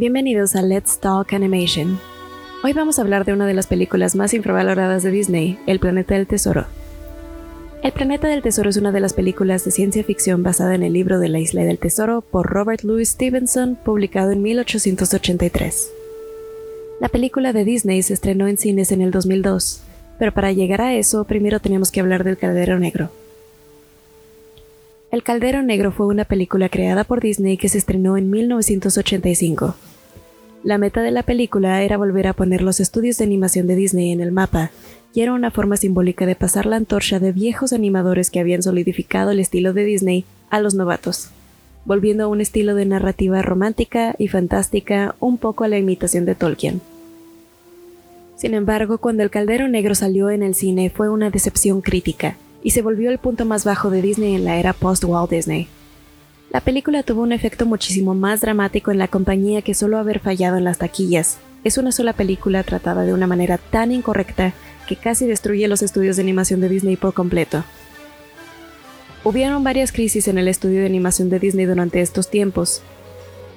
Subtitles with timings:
[0.00, 2.00] Bienvenidos a Let's Talk Animation.
[2.64, 6.14] Hoy vamos a hablar de una de las películas más infravaloradas de Disney, El Planeta
[6.14, 6.64] del Tesoro.
[7.82, 10.94] El Planeta del Tesoro es una de las películas de ciencia ficción basada en el
[10.94, 15.90] libro de la Isla del Tesoro por Robert Louis Stevenson, publicado en 1883.
[16.98, 19.82] La película de Disney se estrenó en cines en el 2002,
[20.18, 23.10] pero para llegar a eso primero tenemos que hablar del Caldero Negro.
[25.10, 29.74] El Caldero Negro fue una película creada por Disney que se estrenó en 1985.
[30.62, 34.12] La meta de la película era volver a poner los estudios de animación de Disney
[34.12, 34.70] en el mapa,
[35.14, 39.30] y era una forma simbólica de pasar la antorcha de viejos animadores que habían solidificado
[39.30, 41.30] el estilo de Disney a los novatos,
[41.86, 46.34] volviendo a un estilo de narrativa romántica y fantástica un poco a la imitación de
[46.34, 46.82] Tolkien.
[48.36, 52.72] Sin embargo, cuando El Caldero Negro salió en el cine fue una decepción crítica, y
[52.72, 55.68] se volvió el punto más bajo de Disney en la era post-Walt Disney.
[56.50, 60.56] La película tuvo un efecto muchísimo más dramático en la compañía que solo haber fallado
[60.56, 61.38] en las taquillas.
[61.62, 64.52] Es una sola película tratada de una manera tan incorrecta
[64.88, 67.62] que casi destruye los estudios de animación de Disney por completo.
[69.22, 72.82] Hubieron varias crisis en el estudio de animación de Disney durante estos tiempos.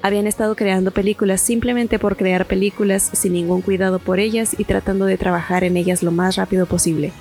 [0.03, 5.05] Habían estado creando películas simplemente por crear películas sin ningún cuidado por ellas y tratando
[5.05, 7.11] de trabajar en ellas lo más rápido posible.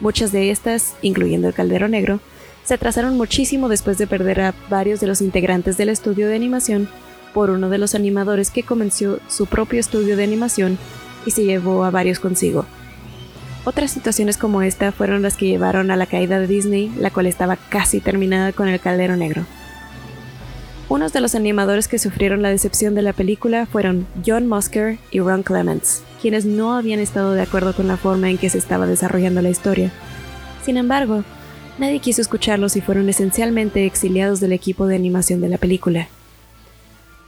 [0.00, 2.20] Muchas de estas, incluyendo el Caldero Negro,
[2.64, 6.88] se atrasaron muchísimo después de perder a varios de los integrantes del estudio de animación
[7.32, 10.78] por uno de los animadores que comenzó su propio estudio de animación
[11.26, 12.66] y se llevó a varios consigo.
[13.64, 17.26] Otras situaciones como esta fueron las que llevaron a la caída de Disney, la cual
[17.26, 19.44] estaba casi terminada con el Caldero Negro.
[20.88, 25.20] Unos de los animadores que sufrieron la decepción de la película fueron John Musker y
[25.20, 28.86] Ron Clements, quienes no habían estado de acuerdo con la forma en que se estaba
[28.86, 29.92] desarrollando la historia.
[30.64, 31.22] Sin embargo,
[31.80, 36.08] Nadie quiso escucharlos y fueron esencialmente exiliados del equipo de animación de la película.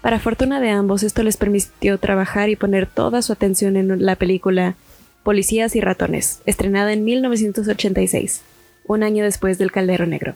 [0.03, 4.15] Para fortuna de ambos, esto les permitió trabajar y poner toda su atención en la
[4.17, 4.75] película
[5.23, 8.43] Policías y Ratones, estrenada en 1986,
[8.87, 10.35] un año después del Caldero Negro.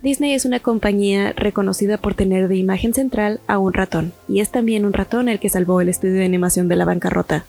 [0.00, 4.50] Disney es una compañía reconocida por tener de imagen central a un ratón, y es
[4.50, 7.44] también un ratón el que salvó el estudio de animación de la bancarrota.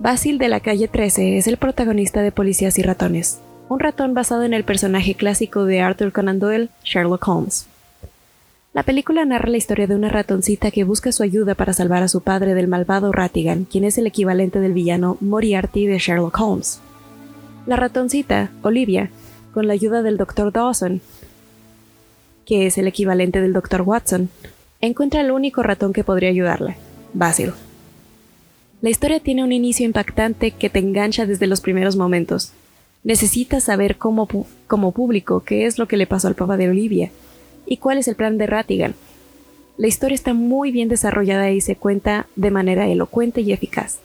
[0.00, 4.42] Basil de la calle 13 es el protagonista de Policías y Ratones, un ratón basado
[4.44, 7.66] en el personaje clásico de Arthur Conan Doyle, Sherlock Holmes.
[8.74, 12.08] La película narra la historia de una ratoncita que busca su ayuda para salvar a
[12.08, 16.80] su padre del malvado Ratigan, quien es el equivalente del villano Moriarty de Sherlock Holmes.
[17.66, 19.10] La ratoncita, Olivia,
[19.54, 20.52] con la ayuda del Dr.
[20.52, 21.00] Dawson,
[22.44, 23.82] que es el equivalente del Dr.
[23.82, 24.28] Watson,
[24.80, 26.76] encuentra el único ratón que podría ayudarla,
[27.14, 27.52] Basil.
[28.82, 32.52] La historia tiene un inicio impactante que te engancha desde los primeros momentos,
[33.04, 34.26] Necesitas saber como,
[34.66, 37.10] como público qué es lo que le pasó al papá de Olivia
[37.66, 38.94] y cuál es el plan de Ratigan.
[39.76, 43.98] La historia está muy bien desarrollada y se cuenta de manera elocuente y eficaz.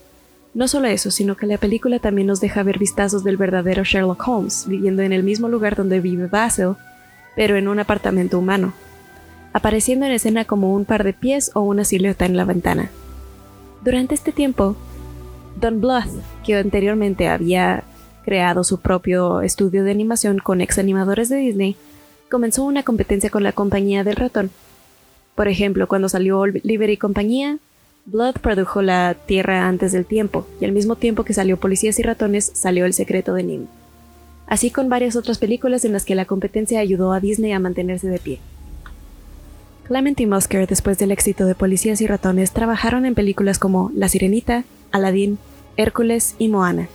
[0.54, 4.28] No solo eso, sino que la película también nos deja ver vistazos del verdadero Sherlock
[4.28, 6.74] Holmes, viviendo en el mismo lugar donde vive Basil,
[7.36, 8.74] pero en un apartamento humano,
[9.54, 12.90] apareciendo en escena como un par de pies o una silueta en la ventana.
[13.84, 14.76] Durante este tiempo,
[15.62, 16.10] Don Bluth,
[16.44, 17.84] que anteriormente había
[18.30, 21.76] creado su propio estudio de animación con ex animadores de Disney,
[22.30, 24.52] comenzó una competencia con la compañía del ratón.
[25.34, 27.58] Por ejemplo, cuando salió Oliver y compañía,
[28.06, 32.04] Blood produjo La Tierra antes del tiempo, y al mismo tiempo que salió Policías y
[32.04, 33.66] Ratones, salió El secreto de Nim.
[34.46, 38.10] Así con varias otras películas en las que la competencia ayudó a Disney a mantenerse
[38.10, 38.40] de pie.
[39.88, 44.08] Clement y Musker, después del éxito de Policías y Ratones, trabajaron en películas como La
[44.08, 45.40] Sirenita, Aladdin,
[45.78, 46.90] Hércules y Moana.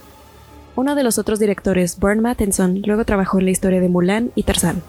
[0.76, 4.43] Uno de los otros directores, Bern Mattinson, luego trabajó en la historia de Mulan y
[4.43, 4.82] Tarzán.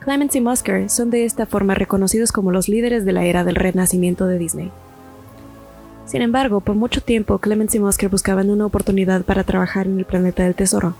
[0.00, 3.54] Clements y Musker son de esta forma reconocidos como los líderes de la era del
[3.54, 4.70] renacimiento de Disney.
[6.06, 10.04] Sin embargo, por mucho tiempo Clements y Musker buscaban una oportunidad para trabajar en el
[10.06, 10.94] planeta del tesoro.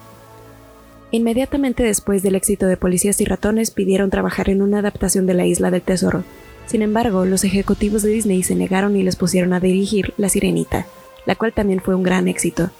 [1.11, 5.47] Inmediatamente después del éxito de Policías y Ratones pidieron trabajar en una adaptación de la
[5.47, 6.25] Isla del Tesoro.
[6.67, 10.87] Sin embargo, los ejecutivos de Disney se negaron y les pusieron a dirigir La Sirenita,
[11.25, 12.71] la cual también fue un gran éxito.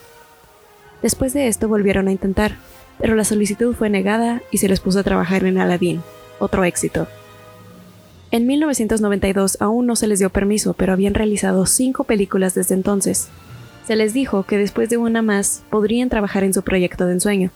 [1.05, 2.57] Después de esto volvieron a intentar,
[2.99, 6.01] pero la solicitud fue negada y se les puso a trabajar en Aladdin,
[6.39, 7.07] otro éxito.
[8.31, 13.29] En 1992 aún no se les dio permiso, pero habían realizado cinco películas desde entonces.
[13.87, 17.51] Se les dijo que después de una más podrían trabajar en su proyecto de ensueño.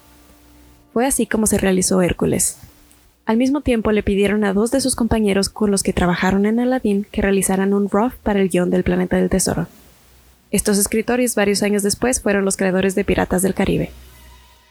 [0.92, 2.58] Fue así como se realizó Hércules.
[3.24, 6.60] Al mismo tiempo le pidieron a dos de sus compañeros con los que trabajaron en
[6.60, 9.68] Aladdin que realizaran un rough para el guion del Planeta del Tesoro.
[10.50, 13.90] Estos escritores varios años después fueron los creadores de Piratas del Caribe.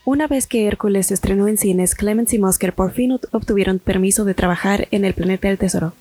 [0.05, 4.25] Una vez que Hércules se estrenó en cines, Clemens y Musker por fin obtuvieron permiso
[4.25, 5.93] de trabajar en el planeta del tesoro.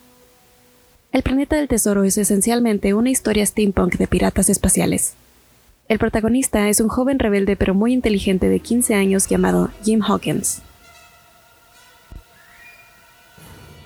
[1.12, 5.14] El planeta del tesoro es esencialmente una historia steampunk de piratas espaciales.
[5.88, 10.62] El protagonista es un joven rebelde pero muy inteligente de 15 años llamado Jim Hawkins.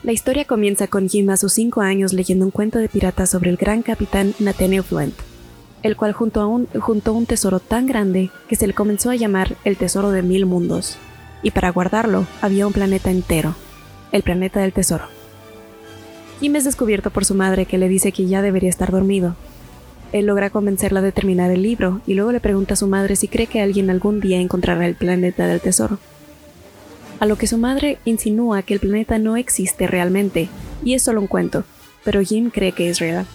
[0.02, 3.50] La historia comienza con Jim a sus 5 años leyendo un cuento de piratas sobre
[3.50, 5.14] el gran capitán Nathaniel Flint,
[5.82, 9.56] el cual juntó, un, juntó un tesoro tan grande que se le comenzó a llamar
[9.64, 10.98] el Tesoro de Mil Mundos,
[11.42, 13.54] y para guardarlo había un planeta entero,
[14.12, 15.04] el planeta del tesoro.
[16.40, 19.36] Jim es descubierto por su madre que le dice que ya debería estar dormido.
[20.12, 23.28] Él logra convencerla de terminar el libro y luego le pregunta a su madre si
[23.28, 25.98] cree que alguien algún día encontrará el planeta del tesoro.
[27.20, 30.48] A lo que su madre insinúa que el planeta no existe realmente
[30.82, 31.64] y es solo un cuento,
[32.04, 33.26] pero Jim cree que es real.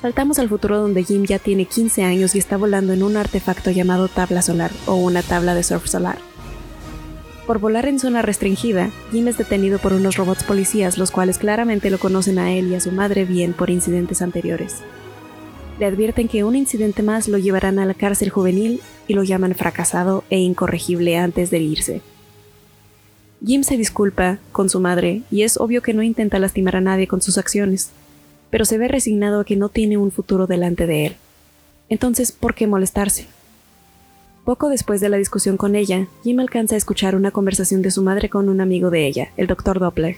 [0.00, 3.72] Saltamos al futuro donde Jim ya tiene 15 años y está volando en un artefacto
[3.72, 6.18] llamado tabla solar o una tabla de surf solar.
[7.48, 11.90] Por volar en zona restringida, Jim es detenido por unos robots policías, los cuales claramente
[11.90, 14.76] lo conocen a él y a su madre bien por incidentes anteriores.
[15.80, 19.56] Le advierten que un incidente más lo llevarán a la cárcel juvenil y lo llaman
[19.56, 22.02] fracasado e incorregible antes de irse.
[23.44, 27.08] Jim se disculpa con su madre y es obvio que no intenta lastimar a nadie
[27.08, 27.90] con sus acciones,
[28.50, 31.16] pero se ve resignado a que no tiene un futuro delante de él.
[31.88, 33.26] Entonces, ¿por qué molestarse?
[34.44, 38.02] Poco después de la discusión con ella, Jim alcanza a escuchar una conversación de su
[38.02, 39.78] madre con un amigo de ella, el Dr.
[39.78, 40.16] Doppler,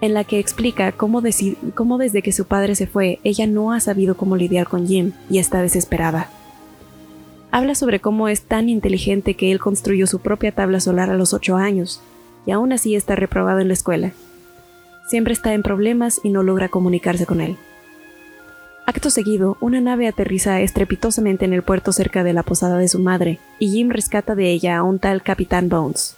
[0.00, 1.22] en la que explica cómo,
[1.74, 5.12] cómo, desde que su padre se fue, ella no ha sabido cómo lidiar con Jim
[5.30, 6.30] y está desesperada.
[7.50, 11.32] Habla sobre cómo es tan inteligente que él construyó su propia tabla solar a los
[11.32, 12.00] ocho años,
[12.44, 14.12] y aún así está reprobado en la escuela.
[15.08, 17.56] Siempre está en problemas y no logra comunicarse con él.
[18.84, 22.98] Acto seguido, una nave aterriza estrepitosamente en el puerto cerca de la posada de su
[22.98, 26.16] madre, y Jim rescata de ella a un tal Capitán Bones.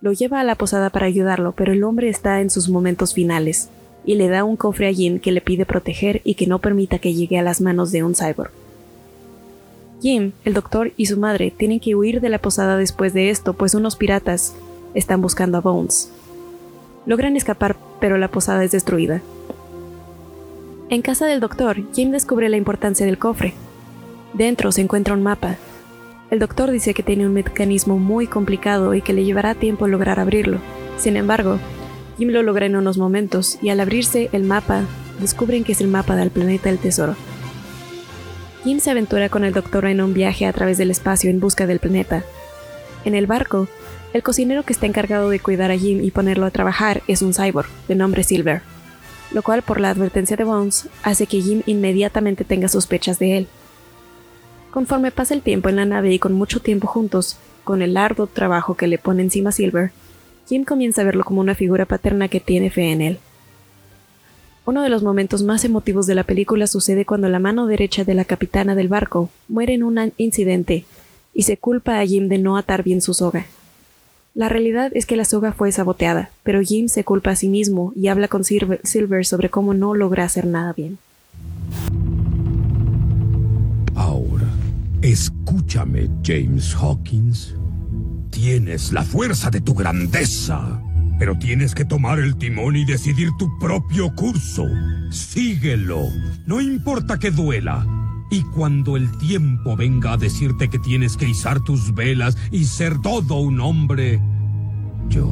[0.00, 3.68] Lo lleva a la posada para ayudarlo, pero el hombre está en sus momentos finales,
[4.04, 6.98] y le da un cofre a Jim que le pide proteger y que no permita
[6.98, 8.50] que llegue a las manos de un cyborg.
[10.00, 13.54] Jim, el doctor y su madre tienen que huir de la posada después de esto,
[13.54, 14.54] pues unos piratas
[14.94, 16.10] están buscando a Bones.
[17.06, 19.20] Logran escapar, pero la posada es destruida.
[20.90, 23.54] En casa del doctor, Jim descubre la importancia del cofre.
[24.32, 25.56] Dentro se encuentra un mapa.
[26.30, 30.20] El doctor dice que tiene un mecanismo muy complicado y que le llevará tiempo lograr
[30.20, 30.58] abrirlo.
[30.98, 31.58] Sin embargo,
[32.18, 34.82] Jim lo logra en unos momentos y al abrirse el mapa,
[35.20, 37.16] descubren que es el mapa del planeta del tesoro.
[38.64, 41.66] Jim se aventura con el doctor en un viaje a través del espacio en busca
[41.66, 42.24] del planeta.
[43.04, 43.68] En el barco,
[44.12, 47.34] el cocinero que está encargado de cuidar a Jim y ponerlo a trabajar es un
[47.34, 48.62] cyborg, de nombre Silver
[49.30, 53.46] lo cual por la advertencia de Bones hace que Jim inmediatamente tenga sospechas de él.
[54.70, 58.26] Conforme pasa el tiempo en la nave y con mucho tiempo juntos, con el arduo
[58.26, 59.90] trabajo que le pone encima Silver,
[60.48, 63.18] Jim comienza a verlo como una figura paterna que tiene fe en él.
[64.64, 68.14] Uno de los momentos más emotivos de la película sucede cuando la mano derecha de
[68.14, 70.84] la capitana del barco muere en un incidente
[71.34, 73.46] y se culpa a Jim de no atar bien su soga.
[74.38, 77.92] La realidad es que la soga fue saboteada, pero Jim se culpa a sí mismo
[77.96, 80.98] y habla con Silver sobre cómo no logra hacer nada bien.
[83.96, 84.46] Ahora,
[85.02, 87.56] escúchame, James Hawkins.
[88.30, 90.80] Tienes la fuerza de tu grandeza,
[91.18, 94.66] pero tienes que tomar el timón y decidir tu propio curso.
[95.10, 96.04] Síguelo,
[96.46, 97.84] no importa que duela.
[98.30, 103.00] Y cuando el tiempo venga a decirte que tienes que izar tus velas y ser
[103.00, 104.20] todo un hombre,
[105.08, 105.30] yo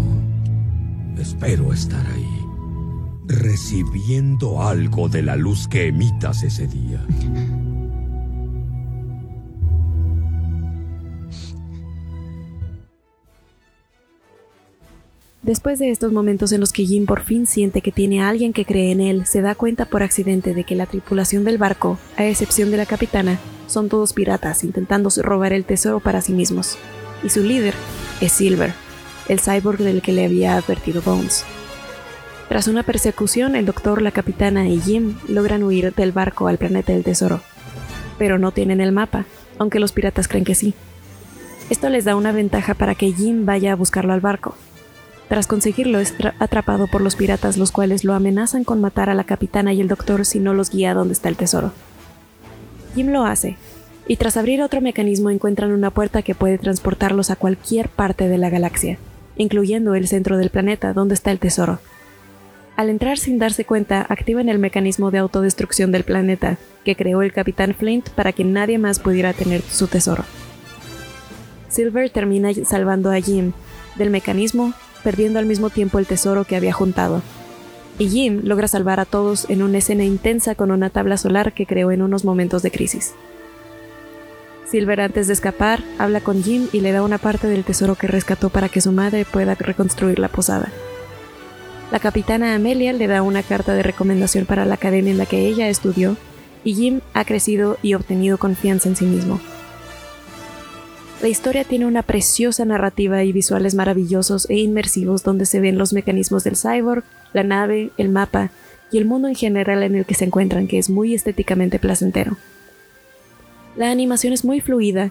[1.18, 2.40] espero estar ahí,
[3.26, 7.04] recibiendo algo de la luz que emitas ese día.
[15.42, 18.52] Después de estos momentos en los que Jim por fin siente que tiene a alguien
[18.52, 21.98] que cree en él, se da cuenta por accidente de que la tripulación del barco,
[22.16, 26.76] a excepción de la capitana, son todos piratas intentando robar el tesoro para sí mismos.
[27.22, 27.74] Y su líder
[28.20, 28.72] es Silver,
[29.28, 31.44] el cyborg del que le había advertido Bones.
[32.48, 36.92] Tras una persecución, el doctor, la capitana y Jim logran huir del barco al planeta
[36.92, 37.40] del tesoro.
[38.18, 39.24] Pero no tienen el mapa,
[39.58, 40.74] aunque los piratas creen que sí.
[41.70, 44.54] Esto les da una ventaja para que Jim vaya a buscarlo al barco,
[45.28, 49.24] tras conseguirlo, es atrapado por los piratas, los cuales lo amenazan con matar a la
[49.24, 51.72] capitana y el doctor si no los guía a donde está el tesoro.
[52.94, 53.56] Jim lo hace,
[54.06, 58.38] y tras abrir otro mecanismo encuentran una puerta que puede transportarlos a cualquier parte de
[58.38, 58.98] la galaxia,
[59.36, 61.78] incluyendo el centro del planeta donde está el tesoro.
[62.76, 67.32] Al entrar sin darse cuenta, activan el mecanismo de autodestrucción del planeta, que creó el
[67.32, 70.24] capitán Flint para que nadie más pudiera tener su tesoro.
[71.68, 73.52] Silver termina salvando a Jim
[73.96, 77.22] del mecanismo perdiendo al mismo tiempo el tesoro que había juntado.
[77.98, 81.64] y Jim logra salvar a todos en una escena intensa con una tabla solar que
[81.64, 83.14] creó en unos momentos de crisis.
[84.70, 88.08] Silver antes de escapar habla con Jim y le da una parte del tesoro que
[88.08, 90.72] rescató para que su madre pueda reconstruir la posada.
[91.92, 95.46] La capitana Amelia le da una carta de recomendación para la academia en la que
[95.46, 96.16] ella estudió
[96.64, 99.40] y Jim ha crecido y obtenido confianza en sí mismo.
[101.22, 105.92] La historia tiene una preciosa narrativa y visuales maravillosos e inmersivos donde se ven los
[105.92, 108.50] mecanismos del cyborg, la nave, el mapa
[108.90, 112.36] y el mundo en general en el que se encuentran, que es muy estéticamente placentero.
[113.76, 115.10] La animación es muy fluida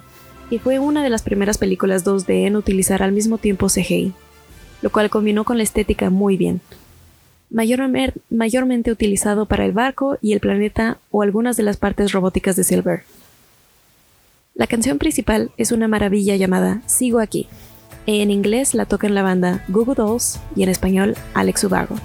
[0.50, 4.14] y fue una de las primeras películas 2D en utilizar al mismo tiempo CGI,
[4.82, 6.62] lo cual combinó con la estética muy bien.
[7.50, 12.64] mayormente utilizado para el barco y el planeta o algunas de las partes robóticas de
[12.64, 13.04] Silver.
[14.56, 17.48] La canción principal es una maravilla llamada Sigo aquí.
[18.08, 21.98] En inglés la toca en la banda Google Dolls y en español Alex Ubago.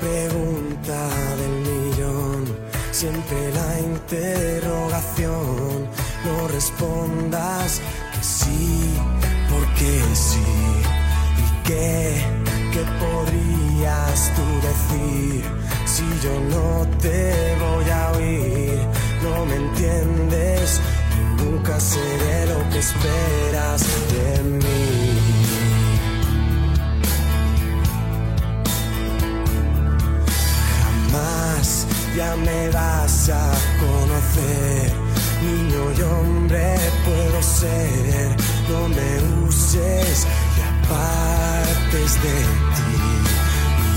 [0.00, 0.98] Pregunta
[1.40, 2.40] del millón,
[2.90, 5.88] siempre la interrogación.
[6.24, 7.80] No respondas
[8.12, 8.94] que sí,
[9.50, 10.42] porque sí.
[11.42, 11.92] ¿Y qué,
[12.72, 15.42] qué podrías tú decir?
[15.86, 17.20] Si yo no te
[17.64, 18.78] voy a oír,
[19.22, 20.80] no me entiendes,
[21.38, 23.80] nunca seré lo que esperas
[32.16, 34.92] ya me vas a conocer,
[35.42, 38.36] niño y hombre puedo ser,
[38.68, 40.26] no me uses
[40.56, 42.36] y apartes de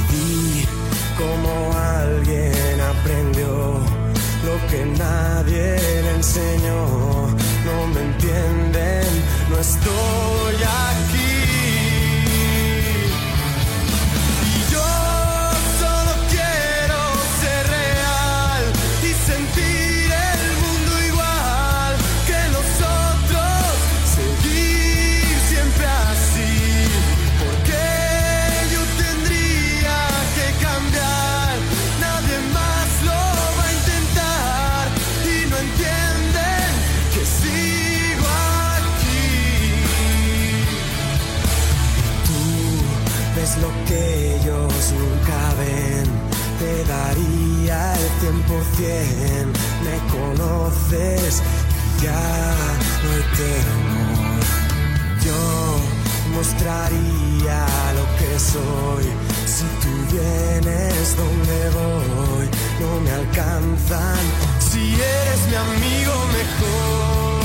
[0.10, 0.68] ti
[1.18, 4.04] como alguien aprendió
[4.46, 7.28] lo que nadie le enseñó.
[7.66, 9.08] No me entienden,
[9.50, 11.33] no estoy aquí.
[56.44, 57.66] Mostraría
[57.98, 59.06] lo que soy.
[59.46, 62.46] Si tú vienes donde voy,
[62.82, 64.24] no me alcanzan.
[64.60, 67.44] Si eres mi amigo mejor,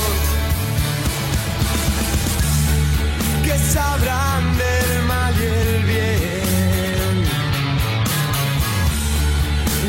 [3.45, 7.15] que sabrán del mal y el bien.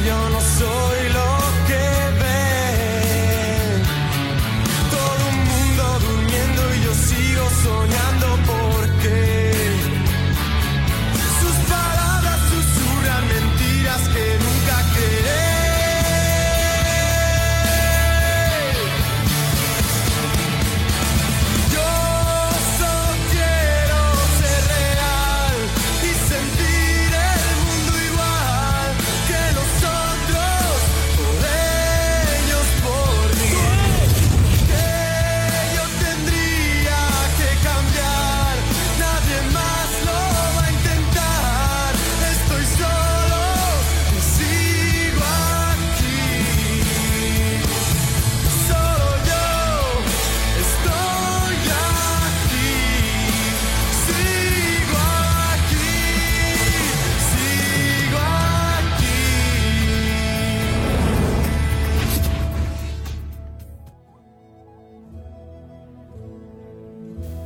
[0.06, 1.29] Yo no soy lo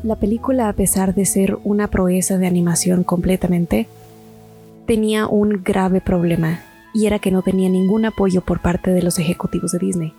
[0.04, 3.88] La película, a pesar de ser una proeza de animación completamente,
[4.86, 6.60] tenía un grave problema,
[6.92, 10.12] y era que no tenía ningún apoyo por parte de los ejecutivos de Disney.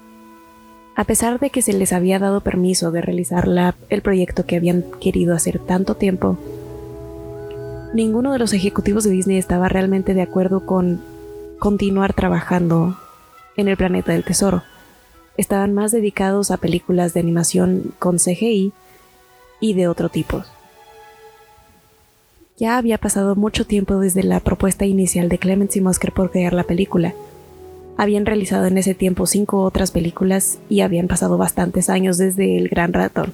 [0.96, 3.48] A pesar de que se les había dado permiso de realizar
[3.89, 6.36] el proyecto que habían querido hacer tanto tiempo,
[7.94, 11.00] ninguno de los ejecutivos de Disney estaba realmente de acuerdo con
[11.60, 12.98] continuar trabajando
[13.56, 14.63] en el planeta del tesoro.
[15.38, 18.74] Estaban más dedicados a películas de animación con CGI
[19.59, 20.43] y de otro tipo.
[22.57, 26.53] Ya había pasado mucho tiempo desde la propuesta inicial de Clemens y Mosker por crear
[26.53, 27.13] la película.
[27.97, 32.69] Habían realizado en ese tiempo cinco otras películas y habían pasado bastantes años desde El
[32.69, 33.33] Gran Ratón.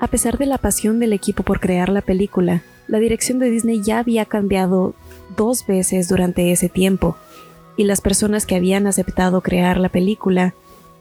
[0.00, 3.80] A pesar de la pasión del equipo por crear la película, la dirección de Disney
[3.82, 4.94] ya había cambiado
[5.36, 7.16] dos veces durante ese tiempo,
[7.76, 10.54] y las personas que habían aceptado crear la película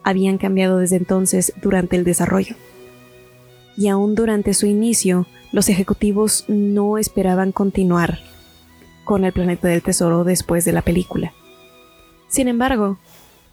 [0.04, 2.56] habían cambiado desde entonces durante el desarrollo.
[3.76, 8.20] Y aún durante su inicio, los ejecutivos no esperaban continuar
[9.04, 11.34] con el planeta del tesoro después de la película.
[12.28, 12.98] Sin embargo,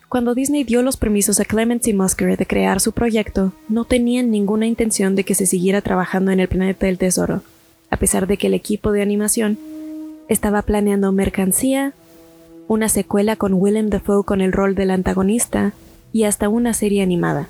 [0.09, 4.67] cuando Disney dio los permisos a Clemency Musker de crear su proyecto, no tenían ninguna
[4.67, 7.43] intención de que se siguiera trabajando en el planeta del tesoro,
[7.91, 9.59] a pesar de que el equipo de animación
[10.29, 11.93] estaba planeando mercancía,
[12.67, 15.75] una secuela con Willem Dafoe con el rol del antagonista
[16.13, 17.49] y hasta una serie animada.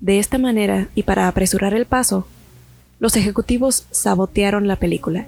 [0.00, 2.26] De esta manera, y para apresurar el paso,
[2.98, 5.26] los ejecutivos sabotearon la película.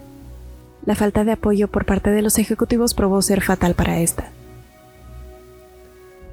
[0.86, 4.30] La falta de apoyo por parte de los ejecutivos probó ser fatal para esta.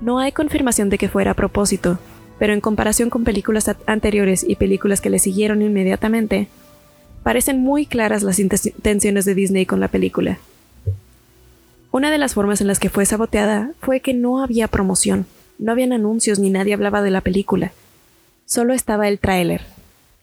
[0.01, 1.99] No hay confirmación de que fuera a propósito,
[2.39, 6.47] pero en comparación con películas anteriores y películas que le siguieron inmediatamente,
[7.21, 10.39] parecen muy claras las intenciones de Disney con la película.
[11.91, 15.27] Una de las formas en las que fue saboteada fue que no había promoción,
[15.61, 17.71] no habían anuncios ni nadie hablaba de la película.
[18.45, 19.61] Solo estaba el tráiler,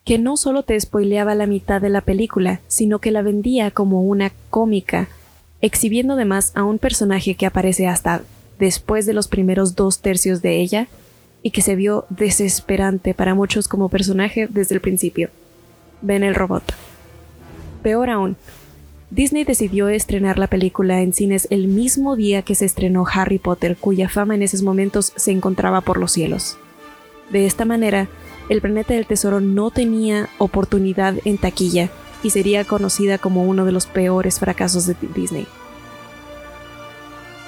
[0.05, 4.03] que no solo te spoileaba la mitad de la película, sino que la vendía como
[4.03, 5.09] una cómica,
[5.61, 8.23] exhibiendo además a un personaje que aparece hasta
[8.59, 10.89] después de los primeros dos tercios de ella
[11.43, 15.31] y que se vio desesperante para muchos como personaje desde el principio.
[16.03, 16.65] Ven el robot.
[17.85, 18.37] Peor aún,
[19.11, 23.77] Disney decidió estrenar la película en cines el mismo día que se estrenó Harry Potter,
[23.79, 26.59] cuya fama en esos momentos se encontraba por los cielos.
[27.31, 28.09] De esta manera,
[28.51, 31.89] El Planeta del Tesoro no tenía oportunidad en taquilla
[32.23, 35.47] y sería conocida como uno de los peores fracasos de Disney.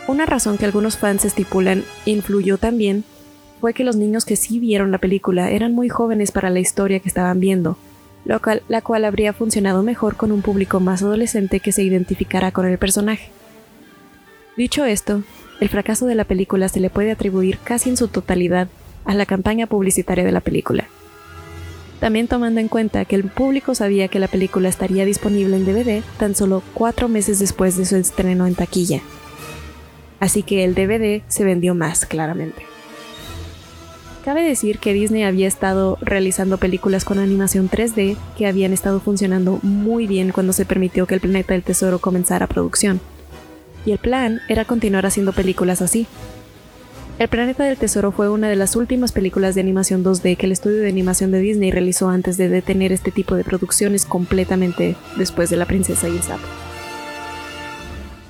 [0.09, 3.05] Una razón que algunos fans estipulan influyó también
[3.61, 7.01] fue que los niños que sí vieron la película eran muy jóvenes para la historia
[7.01, 7.77] que estaban viendo,
[8.69, 12.79] la cual habría funcionado mejor con un público más adolescente que se identificara con el
[12.79, 13.31] personaje.
[14.57, 15.23] Dicho esto,
[15.61, 18.69] el fracaso de la película se le puede atribuir casi en su totalidad
[19.05, 20.87] a la campaña publicitaria de la película.
[22.01, 26.03] También tomando en cuenta que el público sabía que la película estaría disponible en DVD
[26.19, 29.03] tan solo cuatro meses después de su estreno en taquilla.
[30.19, 32.63] Así que el DVD se vendió más claramente.
[34.25, 39.61] Cabe decir que Disney había estado realizando películas con animación 3D que habían estado funcionando
[39.63, 43.01] muy bien cuando se permitió que el Planeta del Tesoro comenzara producción.
[43.87, 46.07] Y el plan era continuar haciendo películas así.
[47.19, 50.53] El Planeta del Tesoro fue una de las últimas películas de animación 2D que el
[50.53, 55.49] estudio de animación de Disney realizó antes de detener este tipo de producciones completamente después
[55.49, 56.70] de La Princesa y el Sapo.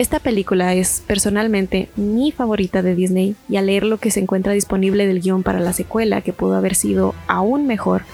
[0.00, 4.54] Esta película es personalmente mi favorita de Disney y al leer lo que se encuentra
[4.54, 8.04] disponible del guion para la secuela, que pudo haber sido aún mejor,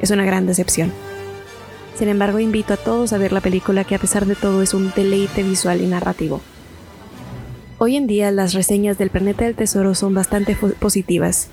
[0.00, 0.92] es una gran decepción.
[1.98, 4.74] Sin embargo, invito a todos a ver la película que a pesar de todo es
[4.74, 6.40] un deleite visual y narrativo.
[7.78, 11.48] Hoy en día las reseñas del Planeta del Tesoro son bastante positivas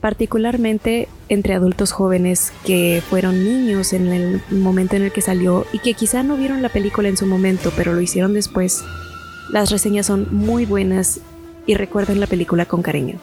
[0.00, 5.78] particularmente entre adultos jóvenes que fueron niños en el momento en el que salió y
[5.78, 8.82] que quizá no vieron la película en su momento, pero lo hicieron después.
[9.50, 11.20] Las reseñas son muy buenas
[11.66, 13.18] y recuerdan la película con cariño.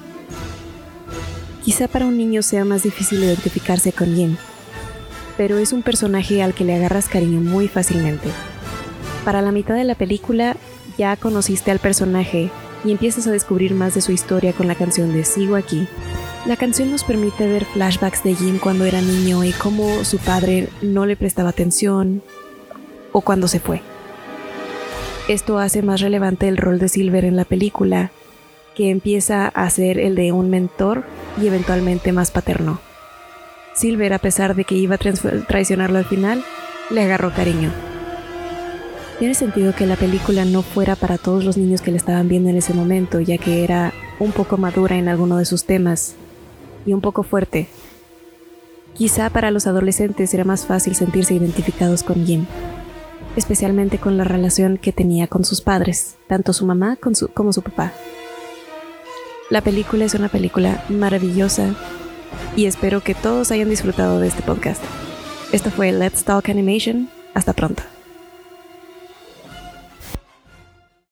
[1.64, 4.38] Quizá para un niño sea más difícil identificarse con Jim,
[5.36, 8.30] pero es un personaje al que le agarras cariño muy fácilmente.
[9.26, 10.56] Para la mitad de la película
[10.98, 12.50] ya conociste al personaje
[12.86, 15.88] y empiezas a descubrir más de su historia con la canción de Sigo aquí,
[16.46, 20.70] la canción nos permite ver flashbacks de Jim cuando era niño y cómo su padre
[20.82, 22.22] no le prestaba atención
[23.12, 23.82] o cuando se fue.
[25.28, 28.12] Esto hace más relevante el rol de Silver en la película,
[28.76, 31.04] que empieza a ser el de un mentor
[31.42, 32.80] y eventualmente más paterno.
[33.76, 36.44] Silver, a pesar de que iba a traicionarlo al final,
[36.90, 37.72] le agarró cariño.
[39.20, 42.50] Tiene sentido que la película no fuera para todos los niños que le estaban viendo
[42.50, 46.16] en ese momento, ya que era un poco madura en alguno de sus temas
[46.88, 47.68] y un poco fuerte.
[48.96, 52.48] Quizá para los adolescentes era más fácil sentirse identificados con Jim,
[53.36, 56.98] especialmente con la relación que tenía con sus padres, tanto su mamá
[57.36, 57.94] como su papá.
[59.52, 61.76] La película es una película maravillosa
[62.56, 64.82] y espero que todos hayan disfrutado de este podcast.
[65.52, 67.10] Esto fue Let's Talk Animation.
[67.34, 67.84] Hasta pronto.